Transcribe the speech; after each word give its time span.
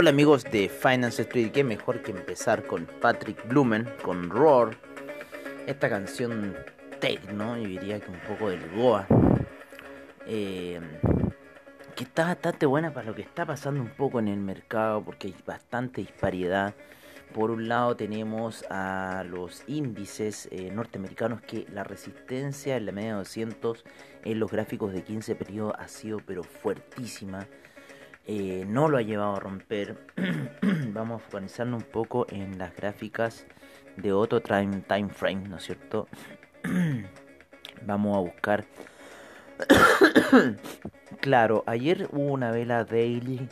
Hola 0.00 0.10
amigos 0.10 0.44
de 0.44 0.68
Finance 0.68 1.22
Street, 1.22 1.50
qué 1.50 1.64
mejor 1.64 2.02
que 2.02 2.12
empezar 2.12 2.62
con 2.62 2.86
Patrick 2.86 3.48
Blumen, 3.48 3.84
con 4.04 4.30
Roar, 4.30 4.76
esta 5.66 5.88
canción 5.88 6.54
techno, 7.00 7.56
yo 7.56 7.66
diría 7.66 7.98
que 7.98 8.08
un 8.08 8.20
poco 8.20 8.48
del 8.48 8.60
Goa, 8.76 9.08
eh, 10.24 10.80
que 11.96 12.04
está 12.04 12.26
bastante 12.26 12.64
buena 12.64 12.94
para 12.94 13.08
lo 13.08 13.14
que 13.16 13.22
está 13.22 13.44
pasando 13.44 13.80
un 13.80 13.88
poco 13.88 14.20
en 14.20 14.28
el 14.28 14.38
mercado, 14.38 15.02
porque 15.02 15.26
hay 15.26 15.34
bastante 15.44 16.00
disparidad. 16.00 16.76
Por 17.34 17.50
un 17.50 17.66
lado 17.66 17.96
tenemos 17.96 18.64
a 18.70 19.24
los 19.28 19.64
índices 19.66 20.48
eh, 20.52 20.70
norteamericanos 20.70 21.40
que 21.40 21.66
la 21.72 21.82
resistencia 21.82 22.76
en 22.76 22.86
la 22.86 22.92
media 22.92 23.10
de 23.10 23.16
200 23.16 23.84
en 24.22 24.38
los 24.38 24.48
gráficos 24.48 24.92
de 24.92 25.02
15 25.02 25.34
periodos 25.34 25.74
ha 25.76 25.88
sido 25.88 26.20
pero 26.24 26.44
fuertísima 26.44 27.48
eh, 28.30 28.66
no 28.68 28.88
lo 28.88 28.98
ha 28.98 29.02
llevado 29.02 29.36
a 29.36 29.40
romper. 29.40 29.96
Vamos 30.92 31.22
a 31.22 31.24
focalizarnos 31.24 31.82
un 31.82 31.88
poco 31.88 32.26
en 32.28 32.58
las 32.58 32.76
gráficas 32.76 33.46
de 33.96 34.12
otro 34.12 34.42
time, 34.42 34.82
frame, 35.08 35.48
¿no 35.48 35.56
es 35.56 35.64
cierto? 35.64 36.08
Vamos 37.86 38.16
a 38.16 38.20
buscar. 38.20 38.66
claro, 41.20 41.64
ayer 41.66 42.06
hubo 42.12 42.32
una 42.32 42.50
vela 42.50 42.84
daily 42.84 43.48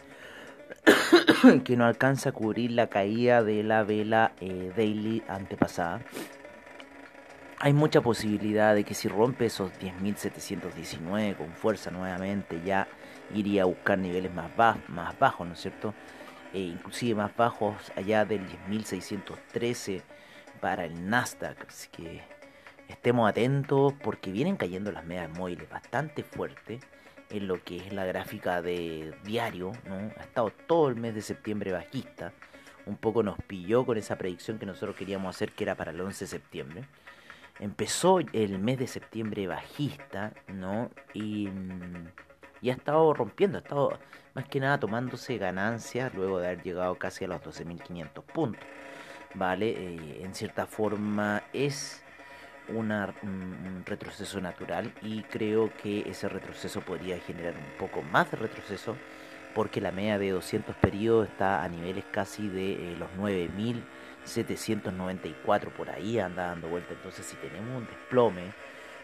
que 1.65 1.77
no 1.77 1.87
alcanza 1.87 2.29
a 2.29 2.33
cubrir 2.33 2.73
la 2.73 2.89
caída 2.89 3.43
de 3.43 3.63
la 3.63 3.83
vela 3.83 4.33
eh, 4.43 4.73
daily 4.77 5.23
antepasada. 5.27 6.03
Hay 7.61 7.73
mucha 7.73 8.03
posibilidad 8.03 8.75
de 8.75 8.85
que 8.85 8.93
si 8.93 9.09
rompe 9.09 9.47
esos 9.47 9.73
10.719 9.81 11.35
con 11.35 11.49
fuerza 11.55 11.91
nuevamente 11.91 12.61
ya 12.63 12.87
iría 13.35 13.63
a 13.63 13.67
buscar 13.67 13.99
niveles 13.99 14.33
más, 14.33 14.51
más 14.89 15.19
bajos, 15.19 15.47
¿no 15.47 15.55
es 15.55 15.61
cierto? 15.61 15.95
E 16.53 16.61
inclusive 16.61 17.15
más 17.15 17.37
bajos 17.37 17.75
allá 17.97 18.25
del 18.25 18.47
10.613 18.69 20.03
para 20.61 20.85
el 20.85 21.09
Nasdaq. 21.09 21.67
Así 21.69 21.89
que 21.91 22.23
estemos 22.89 23.29
atentos 23.29 23.93
porque 24.03 24.31
vienen 24.31 24.57
cayendo 24.57 24.93
las 24.93 25.05
medias 25.05 25.31
móviles 25.37 25.69
bastante 25.69 26.23
fuerte 26.23 26.81
en 27.31 27.49
lo 27.49 27.63
que 27.63 27.79
es 27.79 27.93
la 27.93 28.05
gráfica 28.05 28.63
de 28.63 29.15
diario, 29.25 29.73
¿no? 29.85 29.97
Ha 30.17 30.23
estado 30.23 30.51
todo 30.67 30.89
el 30.89 30.97
mes 30.97 31.15
de 31.15 31.23
septiembre 31.23 31.73
bajista. 31.73 32.33
Un 32.87 32.97
poco 32.97 33.23
nos 33.23 33.37
pilló 33.43 33.85
con 33.85 33.99
esa 33.99 34.17
predicción 34.17 34.59
que 34.59 34.67
nosotros 34.67 34.97
queríamos 34.97 35.35
hacer 35.35 35.53
que 35.53 35.65
era 35.65 35.75
para 35.75 35.91
el 35.91 36.01
11 36.01 36.25
de 36.25 36.29
septiembre. 36.29 36.85
Empezó 37.59 38.21
el 38.21 38.59
mes 38.59 38.79
de 38.79 38.87
septiembre 38.87 39.47
bajista, 39.49 40.33
¿no? 40.47 40.91
Y 41.15 41.49
mm, 41.49 42.07
y 42.61 42.71
ha 42.71 42.75
estado 42.75 43.13
rompiendo, 43.15 43.59
ha 43.59 43.61
estado 43.61 43.99
más 44.35 44.49
que 44.49 44.61
nada 44.61 44.79
tomándose 44.79 45.39
ganancias 45.39 46.15
luego 46.15 46.39
de 46.39 46.49
haber 46.49 46.63
llegado 46.63 46.95
casi 46.97 47.25
a 47.25 47.29
los 47.29 47.41
12.500 47.43 48.23
puntos. 48.23 48.65
¿Vale? 49.35 49.71
Eh, 49.71 50.21
en 50.23 50.35
cierta 50.35 50.67
forma 50.67 51.43
es 51.53 52.03
un 52.69 53.83
retroceso 53.85 54.41
natural 54.41 54.93
y 55.03 55.23
creo 55.23 55.71
que 55.83 56.09
ese 56.09 56.29
retroceso 56.29 56.81
podría 56.81 57.19
generar 57.21 57.55
un 57.55 57.79
poco 57.79 58.03
más 58.03 58.31
de 58.31 58.39
retroceso 58.39 58.97
porque 59.55 59.81
la 59.81 59.93
media 59.93 60.19
de 60.19 60.31
200 60.31 60.75
periodos 60.77 61.29
está 61.29 61.63
a 61.63 61.69
niveles 61.69 62.05
casi 62.11 62.49
de 62.49 62.93
eh, 62.93 62.97
los 62.99 63.09
9.794 63.19 65.71
por 65.71 65.91
ahí 65.91 66.19
anda 66.19 66.49
dando 66.49 66.69
vuelta 66.69 66.95
entonces 66.95 67.25
si 67.25 67.37
tenemos 67.37 67.83
un 67.83 67.87
desplome 67.87 68.53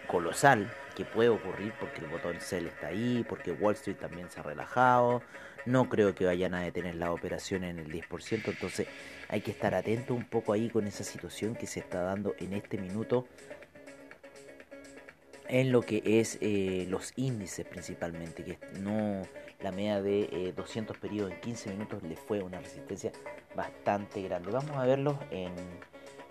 colosal 0.08 0.68
que 0.92 1.04
puede 1.04 1.28
ocurrir 1.28 1.72
porque 1.78 2.00
el 2.00 2.06
botón 2.08 2.41
sell 2.41 2.66
está 2.66 2.88
ahí, 2.88 3.25
porque 3.28 3.53
Wall 3.53 3.75
Street 3.75 3.97
también 3.97 4.30
se 4.30 4.41
ha 4.41 4.42
relajado. 4.42 5.22
No 5.64 5.88
creo 5.88 6.14
que 6.14 6.25
vayan 6.25 6.54
a 6.54 6.62
detener 6.62 6.97
la 6.97 7.12
operación 7.12 7.64
en 7.64 7.78
el 7.78 7.91
10%, 7.91 8.48
entonces 8.48 8.88
hay 9.28 9.41
que 9.41 9.53
estar 9.53 9.75
atento 9.75 10.14
un 10.14 10.25
poco 10.25 10.53
ahí 10.53 10.69
con 10.69 10.86
esa 10.86 11.04
situación 11.04 11.54
que 11.54 11.66
se 11.66 11.80
está 11.80 12.03
dando 12.03 12.34
en 12.38 12.53
este 12.53 12.78
minuto 12.78 13.26
en 15.48 15.70
lo 15.70 15.82
que 15.82 16.03
es 16.04 16.38
eh, 16.41 16.86
los 16.88 17.12
índices 17.16 17.66
principalmente, 17.66 18.42
que 18.42 18.59
no 18.80 19.22
la 19.60 19.70
media 19.70 20.00
de 20.03 20.53
200 20.56 20.97
eh, 20.97 21.00
periodos 21.00 21.32
en 21.32 21.41
15 21.41 21.70
minutos 21.70 22.03
le 22.03 22.16
fue 22.16 22.42
una 22.42 22.59
resistencia 22.59 23.12
bastante 23.54 24.22
grande. 24.22 24.50
Vamos 24.50 24.76
a 24.76 24.86
verlos 24.86 25.16
en, 25.30 25.53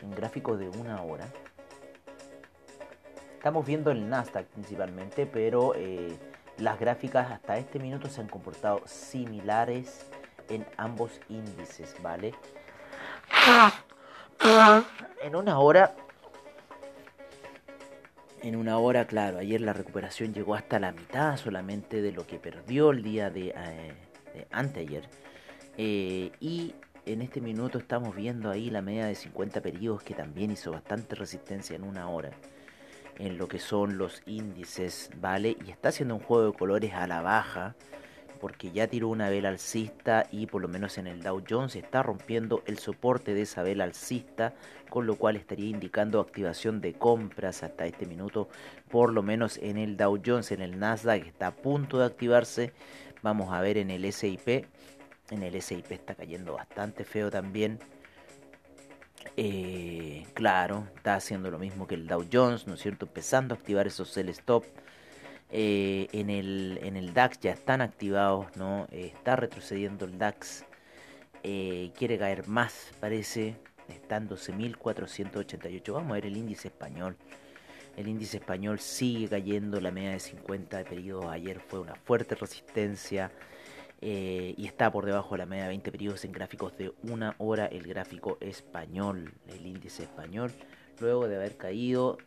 en 0.01 0.11
gráficos 0.11 0.59
de 0.59 0.69
una 0.69 1.01
hora. 1.03 1.31
Estamos 3.41 3.66
viendo 3.66 3.90
el 3.90 4.07
Nasdaq 4.07 4.46
principalmente, 4.50 5.25
pero 5.25 5.74
eh, 5.74 6.16
las 6.59 6.79
gráficas 6.79 7.31
hasta 7.31 7.57
este 7.57 7.79
minuto 7.79 8.07
se 8.07 8.22
han 8.22 8.28
comportado 8.28 8.84
similares 8.85 10.06
en 10.47 10.63
ambos 10.78 11.19
índices, 11.28 11.96
¿vale? 12.03 12.35
En 15.24 15.35
una 15.35 15.57
hora, 15.57 15.96
en 18.44 18.56
una 18.56 18.78
hora, 18.78 19.07
claro, 19.07 19.40
ayer 19.40 19.59
la 19.59 19.73
recuperación 19.73 20.35
llegó 20.35 20.53
hasta 20.53 20.79
la 20.79 20.91
mitad 20.91 21.35
solamente 21.38 22.03
de 22.03 22.12
lo 22.12 22.28
que 22.28 22.38
perdió 22.38 22.91
el 22.91 23.02
día 23.02 23.31
de, 23.31 23.56
eh, 23.58 24.46
anteayer. 24.52 25.09
Eh, 25.78 26.31
y 26.40 26.75
en 27.08 27.23
este 27.23 27.41
minuto 27.41 27.79
estamos 27.79 28.16
viendo 28.16 28.52
ahí 28.52 28.69
la 28.69 28.84
media 28.84 29.08
de 29.08 29.16
50 29.16 29.62
periodos 29.62 30.03
que 30.03 30.13
también 30.13 30.52
hizo 30.52 30.72
bastante 30.72 31.16
resistencia 31.16 31.75
en 31.75 31.84
una 31.84 32.08
hora 32.08 32.29
en 33.21 33.37
lo 33.37 33.47
que 33.47 33.59
son 33.59 33.99
los 33.99 34.23
índices, 34.25 35.11
¿vale? 35.17 35.55
Y 35.63 35.69
está 35.69 35.89
haciendo 35.89 36.15
un 36.15 36.21
juego 36.21 36.51
de 36.51 36.57
colores 36.57 36.93
a 36.93 37.05
la 37.05 37.21
baja, 37.21 37.75
porque 38.39 38.71
ya 38.71 38.87
tiró 38.87 39.09
una 39.09 39.29
vela 39.29 39.49
alcista 39.49 40.25
y 40.31 40.47
por 40.47 40.63
lo 40.63 40.67
menos 40.67 40.97
en 40.97 41.05
el 41.05 41.21
Dow 41.21 41.43
Jones 41.47 41.75
está 41.75 42.01
rompiendo 42.01 42.63
el 42.65 42.79
soporte 42.79 43.35
de 43.35 43.43
esa 43.43 43.61
vela 43.61 43.83
alcista, 43.83 44.55
con 44.89 45.05
lo 45.05 45.17
cual 45.17 45.35
estaría 45.35 45.69
indicando 45.69 46.19
activación 46.19 46.81
de 46.81 46.93
compras 46.93 47.61
hasta 47.61 47.85
este 47.85 48.07
minuto, 48.07 48.49
por 48.89 49.13
lo 49.13 49.21
menos 49.21 49.59
en 49.59 49.77
el 49.77 49.97
Dow 49.97 50.19
Jones, 50.25 50.51
en 50.51 50.63
el 50.63 50.79
Nasdaq 50.79 51.27
está 51.27 51.47
a 51.47 51.55
punto 51.55 51.99
de 51.99 52.05
activarse. 52.05 52.73
Vamos 53.21 53.53
a 53.53 53.61
ver 53.61 53.77
en 53.77 53.91
el 53.91 54.11
SIP, 54.11 54.65
en 55.29 55.43
el 55.43 55.61
SIP 55.61 55.91
está 55.91 56.15
cayendo 56.15 56.53
bastante 56.53 57.03
feo 57.03 57.29
también. 57.29 57.77
Eh, 59.37 60.25
claro, 60.34 60.87
está 60.96 61.16
haciendo 61.16 61.49
lo 61.49 61.59
mismo 61.59 61.87
que 61.87 61.96
el 61.96 62.07
Dow 62.07 62.25
Jones, 62.31 62.67
¿no 62.67 62.73
es 62.75 62.81
cierto? 62.81 63.05
Empezando 63.05 63.53
a 63.53 63.57
activar 63.57 63.87
esos 63.87 64.09
sell 64.09 64.29
stop. 64.29 64.66
Eh, 65.49 66.07
en, 66.13 66.29
el, 66.29 66.79
en 66.81 66.96
el 66.96 67.13
DAX 67.13 67.40
ya 67.40 67.51
están 67.51 67.81
activados, 67.81 68.55
¿no? 68.55 68.87
Eh, 68.91 69.11
está 69.13 69.35
retrocediendo 69.35 70.05
el 70.05 70.17
DAX. 70.17 70.66
quiere 71.41 72.17
caer 72.17 72.47
más, 72.47 72.91
parece. 72.99 73.55
Está 73.87 74.17
en 74.17 74.29
12.488. 74.29 75.93
Vamos 75.93 76.11
a 76.11 76.13
ver 76.16 76.25
el 76.25 76.37
índice 76.37 76.69
español. 76.69 77.17
El 77.97 78.07
índice 78.07 78.37
español 78.37 78.79
sigue 78.79 79.28
cayendo. 79.28 79.81
La 79.81 79.91
media 79.91 80.11
de 80.11 80.19
50 80.19 80.78
de 80.78 80.85
periodo 80.85 81.29
ayer 81.29 81.59
fue 81.59 81.79
una 81.79 81.96
fuerte 81.96 82.35
resistencia. 82.35 83.31
Eh, 84.03 84.55
y 84.57 84.65
está 84.65 84.91
por 84.91 85.05
debajo 85.05 85.35
de 85.35 85.39
la 85.39 85.45
media 85.45 85.63
de 85.63 85.69
20 85.69 85.91
periodos 85.91 86.25
en 86.25 86.31
gráficos 86.31 86.75
de 86.75 86.91
una 87.03 87.35
hora 87.37 87.67
el 87.67 87.83
gráfico 87.83 88.37
español, 88.41 89.31
el 89.47 89.67
índice 89.67 90.03
español, 90.03 90.51
luego 90.99 91.27
de 91.27 91.35
haber 91.35 91.55
caído 91.55 92.17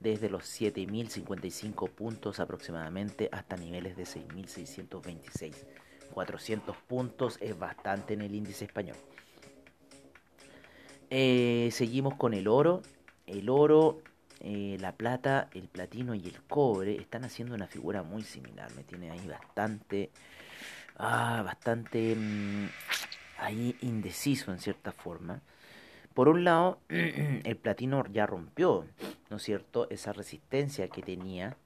desde 0.00 0.28
los 0.28 0.44
7.055 0.44 1.88
puntos 1.88 2.40
aproximadamente 2.40 3.30
hasta 3.32 3.56
niveles 3.56 3.96
de 3.96 4.04
6.626. 4.04 5.54
400 6.12 6.76
puntos 6.76 7.38
es 7.40 7.58
bastante 7.58 8.12
en 8.14 8.20
el 8.20 8.34
índice 8.34 8.66
español. 8.66 8.96
Eh, 11.08 11.70
seguimos 11.72 12.14
con 12.14 12.34
el 12.34 12.48
oro. 12.48 12.82
El 13.26 13.48
oro 13.48 13.98
eh, 14.40 14.76
la 14.78 14.92
plata, 14.92 15.48
el 15.54 15.68
platino 15.68 16.14
y 16.14 16.26
el 16.26 16.42
cobre 16.42 16.96
están 16.96 17.24
haciendo 17.24 17.54
una 17.54 17.66
figura 17.66 18.02
muy 18.02 18.22
similar. 18.22 18.70
Me 18.76 18.84
tiene 18.84 19.10
ahí 19.10 19.26
bastante, 19.26 20.10
ah, 20.96 21.42
bastante 21.44 22.16
mm, 22.16 22.68
ahí 23.38 23.76
indeciso 23.80 24.52
en 24.52 24.58
cierta 24.58 24.92
forma. 24.92 25.40
Por 26.14 26.28
un 26.28 26.44
lado, 26.44 26.78
el 26.88 27.56
platino 27.56 28.04
ya 28.12 28.26
rompió, 28.26 28.84
¿no 29.30 29.38
es 29.38 29.42
cierto?, 29.42 29.88
esa 29.90 30.12
resistencia 30.12 30.88
que 30.88 31.02
tenía, 31.02 31.56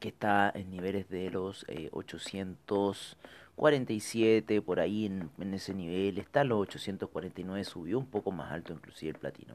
que 0.00 0.08
está 0.08 0.50
en 0.54 0.70
niveles 0.70 1.08
de 1.08 1.30
los 1.30 1.66
847, 1.92 4.56
eh, 4.56 4.62
por 4.62 4.80
ahí 4.80 5.06
en, 5.06 5.30
en, 5.38 5.54
ese 5.54 5.74
nivel, 5.74 6.18
está 6.18 6.40
en 6.42 6.48
los 6.48 6.60
849, 6.60 7.64
subió 7.64 7.98
un 7.98 8.06
poco 8.06 8.30
más 8.30 8.50
alto 8.50 8.72
inclusive 8.72 9.12
el 9.12 9.18
platino. 9.18 9.54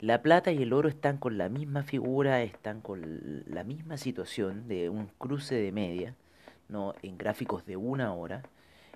La 0.00 0.22
plata 0.22 0.50
y 0.50 0.62
el 0.62 0.72
oro 0.72 0.88
están 0.88 1.18
con 1.18 1.36
la 1.36 1.50
misma 1.50 1.82
figura, 1.82 2.42
están 2.42 2.80
con 2.80 3.44
la 3.46 3.64
misma 3.64 3.98
situación 3.98 4.66
de 4.66 4.88
un 4.88 5.08
cruce 5.18 5.56
de 5.56 5.72
media, 5.72 6.14
¿no? 6.70 6.94
en 7.02 7.18
gráficos 7.18 7.66
de 7.66 7.76
una 7.76 8.14
hora, 8.14 8.42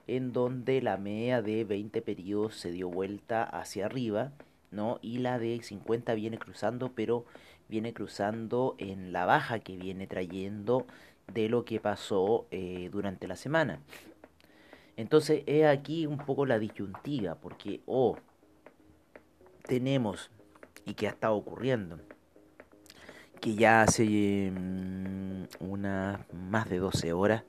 en 0.07 0.33
donde 0.33 0.81
la 0.83 0.97
media 0.97 1.43
de 1.43 1.65
20 1.65 2.03
periodos 2.03 2.57
se 2.57 2.71
dio 2.71 2.89
vuelta 2.89 3.43
hacia 3.43 3.87
arriba, 3.87 4.33
¿no? 4.71 4.99
Y 5.03 5.19
la 5.19 5.39
de 5.39 5.63
50 5.63 6.15
viene 6.15 6.39
cruzando, 6.39 6.93
pero 6.95 7.25
viene 7.69 7.93
cruzando 7.93 8.75
en 8.79 9.13
la 9.13 9.25
baja 9.25 9.61
que 9.61 9.77
viene 9.77 10.07
trayendo 10.07 10.87
de 11.33 11.49
lo 11.49 11.65
que 11.65 11.81
pasó 11.81 12.47
eh, 12.51 12.91
durante 12.93 13.27
la 13.27 13.37
semana. 13.37 13.81
Entonces 14.97 15.43
es 15.47 15.65
aquí 15.67 16.07
un 16.07 16.19
poco 16.19 16.47
la 16.47 16.59
disyuntiva, 16.59 17.37
porque 17.37 17.81
o 17.87 18.17
tenemos, 19.63 20.31
y 20.85 20.95
que 20.95 21.07
ha 21.07 21.11
estado 21.11 21.35
ocurriendo, 21.35 21.99
que 23.45 23.55
ya 23.57 23.83
hace 23.83 24.51
mm, 24.51 25.45
unas 25.61 26.19
más 26.33 26.71
de 26.71 26.79
12 26.79 27.13
horas, 27.13 27.45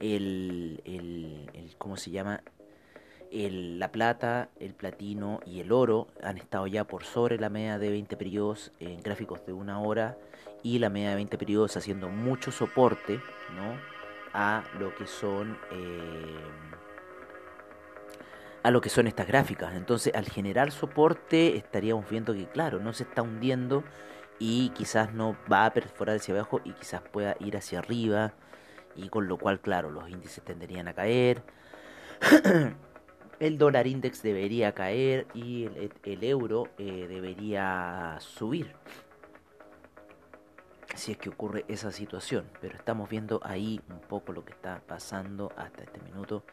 el, 0.00 0.80
el, 0.86 1.74
¿cómo 1.76 1.98
se 1.98 2.10
llama? 2.10 2.42
El, 3.30 3.78
la 3.78 3.92
plata, 3.92 4.48
el 4.58 4.72
platino 4.72 5.40
y 5.44 5.60
el 5.60 5.70
oro 5.70 6.08
han 6.22 6.38
estado 6.38 6.66
ya 6.66 6.84
por 6.84 7.04
sobre 7.04 7.38
la 7.38 7.50
media 7.50 7.78
de 7.78 7.90
20 7.90 8.16
periodos 8.16 8.72
en 8.80 9.02
gráficos 9.02 9.44
de 9.44 9.52
una 9.52 9.82
hora 9.82 10.16
y 10.62 10.78
la 10.78 10.88
media 10.88 11.10
de 11.10 11.16
20 11.16 11.36
periodos 11.36 11.76
haciendo 11.76 12.08
mucho 12.08 12.50
soporte 12.50 13.20
¿no? 13.54 13.78
a 14.32 14.64
lo 14.78 14.94
que 14.94 15.06
son 15.06 15.58
eh, 15.72 16.40
a 18.62 18.70
lo 18.70 18.80
que 18.80 18.88
son 18.88 19.06
estas 19.06 19.26
gráficas. 19.26 19.74
Entonces, 19.74 20.14
al 20.14 20.24
generar 20.24 20.70
soporte, 20.70 21.58
estaríamos 21.58 22.08
viendo 22.08 22.32
que, 22.32 22.46
claro, 22.46 22.80
no 22.80 22.94
se 22.94 23.02
está 23.02 23.20
hundiendo 23.20 23.84
y 24.38 24.70
quizás 24.70 25.12
no 25.12 25.36
va 25.50 25.66
a 25.66 25.72
perforar 25.72 26.16
hacia 26.16 26.34
abajo 26.34 26.60
y 26.64 26.72
quizás 26.72 27.02
pueda 27.02 27.36
ir 27.40 27.56
hacia 27.56 27.78
arriba 27.78 28.34
y 28.96 29.08
con 29.08 29.28
lo 29.28 29.38
cual, 29.38 29.60
claro, 29.60 29.90
los 29.90 30.08
índices 30.08 30.42
tenderían 30.44 30.88
a 30.88 30.94
caer. 30.94 31.42
el 33.40 33.58
dólar 33.58 33.86
index 33.86 34.22
debería 34.22 34.72
caer 34.72 35.26
y 35.34 35.64
el, 36.04 36.24
euro 36.24 36.68
eh, 36.78 37.06
debería 37.08 38.16
subir. 38.20 38.72
Si 40.94 41.12
es 41.12 41.18
que 41.18 41.28
ocurre 41.28 41.64
esa 41.68 41.90
situación. 41.90 42.48
Pero 42.60 42.76
estamos 42.76 43.08
viendo 43.08 43.40
ahí 43.42 43.80
un 43.90 44.00
poco 44.00 44.32
lo 44.32 44.44
que 44.44 44.52
está 44.52 44.80
pasando 44.86 45.52
hasta 45.56 45.82
este 45.82 46.00
minuto. 46.00 46.44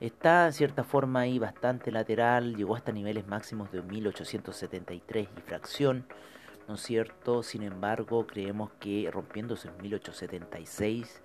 Está 0.00 0.46
en 0.46 0.52
cierta 0.52 0.84
forma 0.84 1.20
ahí 1.20 1.38
bastante 1.40 1.90
lateral, 1.90 2.54
llegó 2.54 2.76
hasta 2.76 2.92
niveles 2.92 3.26
máximos 3.26 3.72
de 3.72 3.82
1873 3.82 5.28
y 5.36 5.40
fracción, 5.40 6.06
¿no 6.68 6.74
es 6.74 6.82
cierto? 6.82 7.42
Sin 7.42 7.62
embargo, 7.62 8.26
creemos 8.26 8.70
que 8.78 9.10
rompiéndose 9.10 9.68
en 9.68 9.76
1876 9.82 11.22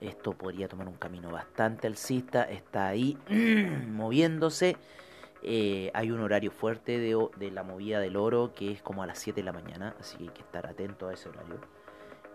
esto 0.00 0.32
podría 0.32 0.68
tomar 0.68 0.88
un 0.88 0.96
camino 0.96 1.30
bastante 1.30 1.86
alcista. 1.86 2.42
Está 2.44 2.88
ahí 2.88 3.16
moviéndose. 3.88 4.76
Eh, 5.42 5.90
hay 5.94 6.10
un 6.10 6.20
horario 6.20 6.50
fuerte 6.50 6.98
de, 6.98 7.28
de, 7.36 7.50
la 7.50 7.62
movida 7.62 8.00
del 8.00 8.16
oro 8.16 8.52
que 8.54 8.72
es 8.72 8.82
como 8.82 9.02
a 9.02 9.06
las 9.06 9.18
7 9.18 9.40
de 9.40 9.44
la 9.44 9.52
mañana. 9.52 9.94
Así 10.00 10.16
que 10.16 10.24
hay 10.24 10.30
que 10.30 10.42
estar 10.42 10.66
atento 10.66 11.08
a 11.08 11.14
ese 11.14 11.28
horario. 11.28 11.56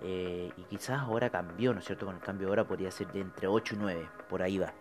Eh, 0.02 0.52
y 0.58 0.62
quizás 0.64 1.00
ahora 1.00 1.30
cambió, 1.30 1.74
¿no 1.74 1.80
es 1.80 1.86
cierto? 1.86 2.06
Con 2.06 2.16
el 2.16 2.22
cambio 2.22 2.48
de 2.48 2.54
hora 2.54 2.68
podría 2.68 2.92
ser 2.92 3.12
de 3.12 3.22
entre 3.22 3.48
8 3.48 3.76
y 3.76 3.78
9. 3.78 4.10
Por 4.30 4.42
ahí 4.42 4.58
va. 4.58 4.74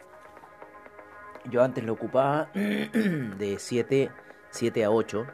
Yo 1.51 1.63
antes 1.63 1.85
lo 1.85 1.93
ocupaba 1.93 2.51
de 2.55 3.57
7, 3.59 4.11
7 4.51 4.85
a 4.85 4.91
8. 4.91 5.27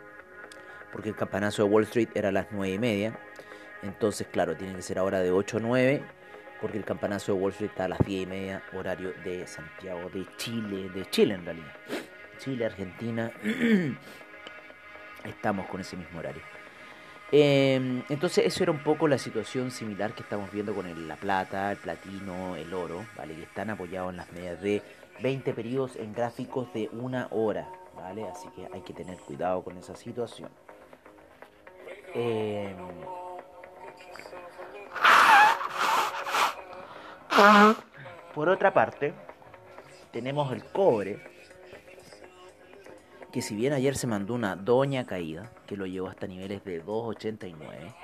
Porque 0.95 1.11
el 1.11 1.17
campanazo 1.17 1.65
de 1.65 1.69
Wall 1.69 1.83
Street 1.83 2.09
era 2.15 2.31
a 2.31 2.33
las 2.33 2.47
9 2.51 2.73
y 2.73 2.79
media. 2.79 3.19
Entonces, 3.83 4.27
claro, 4.29 4.57
tiene 4.57 4.75
que 4.75 4.81
ser 4.81 4.99
ahora 4.99 5.21
de 5.21 5.31
8 5.31 5.59
a 5.59 5.61
9 5.61 6.03
porque 6.65 6.79
el 6.79 6.85
campanazo 6.87 7.35
de 7.35 7.41
Wall 7.41 7.53
Street 7.53 7.73
está 7.73 7.85
a 7.85 7.89
las 7.89 7.99
10 7.99 8.23
y 8.23 8.27
media, 8.27 8.63
horario 8.73 9.13
de 9.23 9.47
Santiago, 9.47 10.09
de 10.09 10.27
Chile, 10.39 10.89
de 10.89 11.05
Chile 11.11 11.35
en 11.35 11.45
realidad. 11.45 11.75
Chile, 12.39 12.65
Argentina, 12.65 13.31
estamos 15.25 15.67
con 15.67 15.83
ese 15.83 15.99
mismo 15.99 16.21
horario. 16.21 16.41
Em, 17.31 18.03
entonces 18.09 18.47
eso 18.47 18.63
era 18.63 18.73
un 18.73 18.83
poco 18.83 19.09
la 19.09 19.19
situación 19.19 19.71
similar 19.71 20.15
que 20.15 20.23
estamos 20.23 20.51
viendo 20.53 20.75
con 20.75 21.07
la 21.07 21.17
plata, 21.17 21.71
el 21.71 21.77
platino, 21.77 22.57
el 22.57 22.73
oro, 22.73 23.05
¿vale? 23.15 23.35
Que 23.35 23.43
están 23.43 23.69
apoyados 23.69 24.13
en 24.13 24.17
las 24.17 24.33
medias 24.33 24.63
de 24.63 24.83
20 25.23 25.53
periodos 25.53 25.97
en 25.97 26.15
gráficos 26.15 26.73
de 26.73 26.89
una 26.93 27.29
hora, 27.31 27.69
¿vale? 27.95 28.25
Así 28.27 28.49
que 28.57 28.69
hay 28.73 28.81
que 28.81 28.95
tener 28.95 29.19
cuidado 29.19 29.63
con 29.63 29.77
esa 29.77 29.97
situación. 29.97 30.49
Eh, 32.15 32.73
Por 38.35 38.49
otra 38.49 38.73
parte, 38.73 39.13
tenemos 40.13 40.53
el 40.53 40.65
cobre, 40.65 41.19
que 43.33 43.43
si 43.43 43.57
bien 43.57 43.73
ayer 43.73 43.97
se 43.97 44.07
mandó 44.07 44.35
una 44.35 44.55
doña 44.55 45.05
caída, 45.05 45.51
que 45.67 45.77
lo 45.77 45.87
llevó 45.87 46.09
hasta 46.09 46.29
niveles 46.29 46.65
de 46.65 46.85
2.89, 46.85 47.95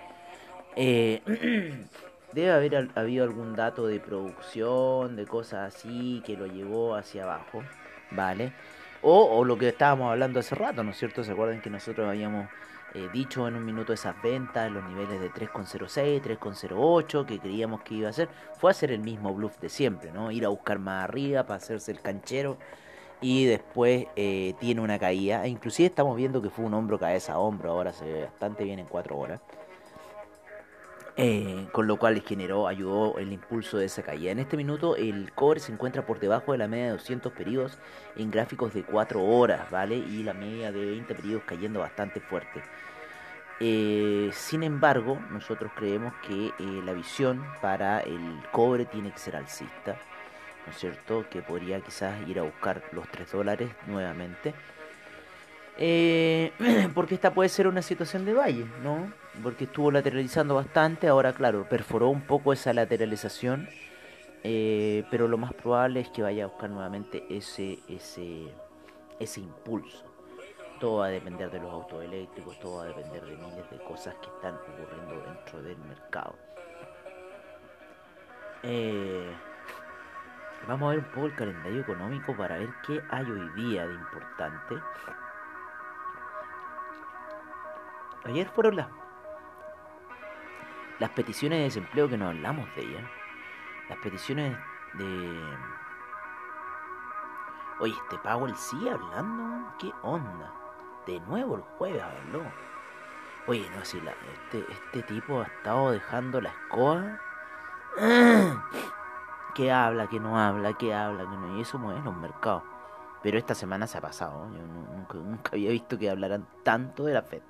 eh, 0.76 1.22
debe 2.32 2.50
haber 2.52 2.90
habido 2.96 3.24
algún 3.24 3.54
dato 3.54 3.86
de 3.86 4.00
producción, 4.00 5.14
de 5.14 5.26
cosas 5.26 5.74
así, 5.74 6.22
que 6.26 6.36
lo 6.36 6.46
llevó 6.46 6.96
hacia 6.96 7.22
abajo, 7.22 7.62
¿vale? 8.10 8.52
O 9.02 9.44
lo 9.44 9.56
que 9.56 9.68
estábamos 9.68 10.10
hablando 10.10 10.40
hace 10.40 10.54
rato, 10.54 10.84
¿no 10.84 10.90
es 10.90 10.98
cierto? 10.98 11.24
¿Se 11.24 11.32
acuerdan 11.32 11.62
que 11.62 11.70
nosotros 11.70 12.06
habíamos 12.06 12.48
eh, 12.94 13.08
dicho 13.12 13.46
en 13.46 13.56
un 13.56 13.64
minuto 13.64 13.92
esas 13.92 14.20
ventas 14.22 14.66
en 14.66 14.74
los 14.74 14.84
niveles 14.84 15.20
de 15.20 15.30
3,06, 15.30 16.22
3,08 16.22 17.26
que 17.26 17.38
creíamos 17.38 17.82
que 17.82 17.94
iba 17.94 18.08
a 18.08 18.10
hacer, 18.10 18.28
fue 18.58 18.70
hacer 18.70 18.90
el 18.90 19.00
mismo 19.00 19.32
bluff 19.32 19.58
de 19.60 19.68
siempre, 19.68 20.12
¿no? 20.12 20.30
Ir 20.30 20.44
a 20.44 20.48
buscar 20.48 20.78
más 20.78 21.04
arriba 21.04 21.44
para 21.44 21.56
hacerse 21.56 21.92
el 21.92 22.00
canchero 22.00 22.58
y 23.20 23.44
después 23.44 24.06
eh, 24.16 24.54
tiene 24.60 24.80
una 24.80 24.98
caída. 24.98 25.44
E 25.44 25.48
inclusive 25.48 25.86
estamos 25.88 26.16
viendo 26.16 26.42
que 26.42 26.50
fue 26.50 26.64
un 26.64 26.74
hombro 26.74 26.98
cabeza 26.98 27.34
a 27.34 27.38
hombro, 27.38 27.70
ahora 27.70 27.92
se 27.92 28.04
ve 28.04 28.24
bastante 28.24 28.64
bien 28.64 28.78
en 28.78 28.86
4 28.86 29.16
horas. 29.16 29.40
Eh, 31.22 31.66
con 31.72 31.86
lo 31.86 31.98
cual 31.98 32.22
generó, 32.26 32.66
ayudó 32.66 33.18
el 33.18 33.30
impulso 33.30 33.76
de 33.76 33.84
esa 33.84 34.02
caída. 34.02 34.30
En 34.30 34.38
este 34.38 34.56
minuto 34.56 34.96
el 34.96 35.32
cobre 35.34 35.60
se 35.60 35.70
encuentra 35.70 36.06
por 36.06 36.18
debajo 36.18 36.52
de 36.52 36.56
la 36.58 36.66
media 36.66 36.86
de 36.86 36.90
200 36.92 37.30
periodos 37.34 37.76
en 38.16 38.30
gráficos 38.30 38.72
de 38.72 38.84
4 38.84 39.22
horas, 39.22 39.70
¿vale? 39.70 39.96
Y 39.96 40.22
la 40.22 40.32
media 40.32 40.72
de 40.72 40.82
20 40.82 41.14
periodos 41.14 41.42
cayendo 41.44 41.80
bastante 41.80 42.20
fuerte. 42.20 42.62
Eh, 43.60 44.30
sin 44.32 44.62
embargo, 44.62 45.18
nosotros 45.30 45.70
creemos 45.76 46.14
que 46.26 46.46
eh, 46.46 46.52
la 46.86 46.94
visión 46.94 47.44
para 47.60 48.00
el 48.00 48.40
cobre 48.50 48.86
tiene 48.86 49.10
que 49.12 49.18
ser 49.18 49.36
alcista, 49.36 49.98
¿no 50.64 50.72
es 50.72 50.78
cierto? 50.78 51.26
Que 51.28 51.42
podría 51.42 51.82
quizás 51.82 52.26
ir 52.26 52.38
a 52.38 52.44
buscar 52.44 52.82
los 52.92 53.06
3 53.08 53.30
dólares 53.30 53.68
nuevamente. 53.86 54.54
porque 56.94 57.14
esta 57.14 57.34
puede 57.34 57.50
ser 57.50 57.66
una 57.66 57.82
situación 57.82 58.24
de 58.24 58.32
valle, 58.32 58.64
¿no? 58.82 59.12
Porque 59.42 59.64
estuvo 59.64 59.90
lateralizando 59.90 60.54
bastante, 60.54 61.08
ahora 61.08 61.32
claro, 61.32 61.68
perforó 61.68 62.08
un 62.08 62.22
poco 62.22 62.52
esa 62.52 62.72
lateralización, 62.72 63.68
eh, 64.42 65.04
pero 65.10 65.28
lo 65.28 65.36
más 65.38 65.52
probable 65.52 66.00
es 66.00 66.08
que 66.08 66.22
vaya 66.22 66.44
a 66.44 66.46
buscar 66.48 66.70
nuevamente 66.70 67.24
ese, 67.28 67.78
ese, 67.88 68.52
ese 69.18 69.40
impulso. 69.40 70.04
Todo 70.78 70.98
va 70.98 71.06
a 71.06 71.10
depender 71.10 71.50
de 71.50 71.60
los 71.60 71.70
autos 71.72 72.02
eléctricos, 72.02 72.58
todo 72.58 72.78
va 72.78 72.84
a 72.84 72.86
depender 72.86 73.22
de 73.24 73.36
miles 73.36 73.70
de 73.70 73.78
cosas 73.84 74.14
que 74.14 74.28
están 74.28 74.54
ocurriendo 74.54 75.22
dentro 75.26 75.62
del 75.62 75.78
mercado. 75.78 76.34
Eh, 78.62 79.30
vamos 80.66 80.86
a 80.86 80.90
ver 80.90 80.98
un 81.00 81.12
poco 81.12 81.26
el 81.26 81.34
calendario 81.34 81.80
económico 81.80 82.36
para 82.36 82.58
ver 82.58 82.70
qué 82.86 83.00
hay 83.10 83.24
hoy 83.24 83.48
día 83.56 83.86
de 83.86 83.94
importante. 83.94 84.76
Ayer 88.24 88.46
fueron 88.48 88.76
las 88.76 88.88
las 91.00 91.10
peticiones 91.10 91.58
de 91.58 91.64
desempleo 91.64 92.08
que 92.08 92.18
no 92.18 92.28
hablamos 92.28 92.68
de 92.76 92.82
ellas. 92.82 93.02
Las 93.88 93.98
peticiones 93.98 94.56
de... 94.94 95.56
Oye, 97.80 97.94
este 97.94 98.18
Powell 98.18 98.54
sigue 98.54 98.90
hablando. 98.90 99.72
¿Qué 99.78 99.90
onda? 100.02 100.52
De 101.06 101.18
nuevo 101.20 101.56
el 101.56 101.62
jueves 101.62 102.02
habló. 102.02 102.42
Oye, 103.46 103.68
no, 103.74 103.84
si 103.84 103.98
la, 104.02 104.12
este, 104.12 104.64
este 104.70 105.02
tipo 105.02 105.40
ha 105.40 105.44
estado 105.44 105.90
dejando 105.90 106.40
la 106.40 106.50
escoba. 106.50 107.20
Que 109.52 109.72
habla, 109.72 110.06
que 110.06 110.20
no 110.20 110.38
habla, 110.38 110.74
que 110.74 110.94
habla, 110.94 111.28
que 111.28 111.36
no. 111.36 111.58
Y 111.58 111.62
eso 111.62 111.76
mueve 111.76 112.00
los 112.04 112.16
mercados. 112.16 112.62
Pero 113.20 113.36
esta 113.36 113.52
semana 113.56 113.88
se 113.88 113.98
ha 113.98 114.00
pasado. 114.00 114.48
Yo 114.52 114.62
nunca, 114.62 115.14
nunca 115.14 115.50
había 115.54 115.70
visto 115.70 115.98
que 115.98 116.08
hablaran 116.08 116.46
tanto 116.62 117.04
de 117.04 117.14
la 117.14 117.22
Fed. 117.22 117.42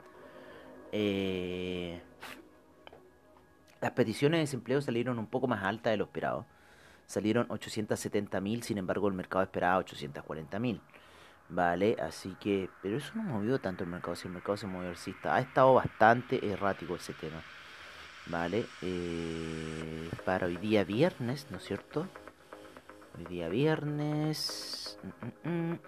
Eh, 0.92 2.02
las 3.80 3.92
peticiones 3.92 4.38
de 4.38 4.42
desempleo 4.42 4.80
salieron 4.82 5.18
un 5.18 5.26
poco 5.26 5.46
más 5.46 5.64
altas 5.64 5.92
de 5.92 5.96
lo 5.96 6.04
esperado. 6.04 6.46
Salieron 7.06 7.48
870.000, 7.48 8.62
sin 8.62 8.78
embargo 8.78 9.08
el 9.08 9.14
mercado 9.14 9.42
esperaba 9.42 9.82
840.000. 9.84 10.80
Vale, 11.48 11.96
así 12.00 12.36
que... 12.38 12.68
Pero 12.82 12.98
eso 12.98 13.12
no 13.16 13.22
movió 13.22 13.58
tanto 13.58 13.82
el 13.82 13.90
mercado, 13.90 14.14
si 14.14 14.28
el 14.28 14.34
mercado 14.34 14.56
se 14.56 14.66
movió 14.66 14.90
alcista. 14.90 15.34
Ha 15.34 15.40
estado 15.40 15.74
bastante 15.74 16.46
errático 16.46 16.94
ese 16.94 17.14
tema. 17.14 17.42
Vale, 18.26 18.66
eh, 18.82 20.08
para 20.24 20.46
hoy 20.46 20.56
día 20.56 20.84
viernes, 20.84 21.48
¿no 21.50 21.56
es 21.56 21.64
cierto? 21.64 22.06
Hoy 23.18 23.24
día 23.24 23.48
viernes... 23.48 24.98
Mm, 25.02 25.48
mm, 25.48 25.72
mm. 25.72 25.78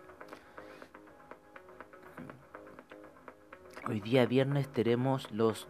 Hoy 3.89 4.01
día 4.01 4.27
viernes 4.27 4.69
tenemos 4.73 5.31
los 5.33 5.69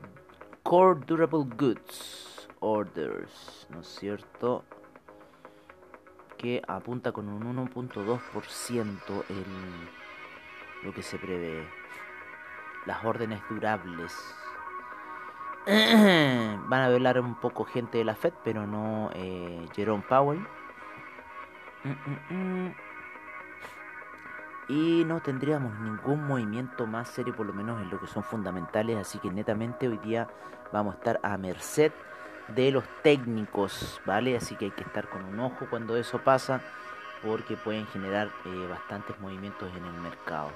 Core 0.72 1.00
Durable 1.06 1.44
Goods 1.58 2.48
Orders, 2.60 3.66
¿no 3.68 3.80
es 3.80 3.86
cierto? 3.88 4.64
Que 6.38 6.62
apunta 6.66 7.12
con 7.12 7.28
un 7.28 7.68
1.2% 7.68 9.24
en 9.28 9.44
lo 10.82 10.94
que 10.94 11.02
se 11.02 11.18
prevé. 11.18 11.68
Las 12.86 13.04
órdenes 13.04 13.42
durables. 13.50 14.16
Van 15.66 16.80
a 16.80 16.86
hablar 16.86 17.20
un 17.20 17.34
poco 17.34 17.64
gente 17.64 17.98
de 17.98 18.04
la 18.04 18.14
Fed, 18.14 18.32
pero 18.42 18.66
no 18.66 19.10
eh, 19.12 19.68
Jerome 19.74 20.04
Powell. 20.08 20.40
Y 24.72 25.04
no 25.04 25.20
tendríamos 25.20 25.78
ningún 25.80 26.26
movimiento 26.26 26.86
más 26.86 27.08
serio, 27.08 27.36
por 27.36 27.44
lo 27.44 27.52
menos 27.52 27.82
en 27.82 27.90
lo 27.90 28.00
que 28.00 28.06
son 28.06 28.22
fundamentales. 28.24 28.96
Así 28.96 29.18
que 29.18 29.30
netamente 29.30 29.86
hoy 29.86 29.98
día 29.98 30.28
vamos 30.72 30.94
a 30.94 30.96
estar 30.96 31.20
a 31.22 31.36
merced 31.36 31.92
de 32.48 32.70
los 32.70 32.82
técnicos, 33.02 34.00
¿vale? 34.06 34.34
Así 34.34 34.56
que 34.56 34.64
hay 34.64 34.70
que 34.70 34.84
estar 34.84 35.10
con 35.10 35.26
un 35.26 35.38
ojo 35.40 35.66
cuando 35.68 35.94
eso 35.94 36.22
pasa, 36.22 36.62
porque 37.22 37.54
pueden 37.54 37.86
generar 37.88 38.28
eh, 38.46 38.66
bastantes 38.66 39.20
movimientos 39.20 39.70
en 39.76 39.84
el 39.84 40.00
mercado. 40.00 40.48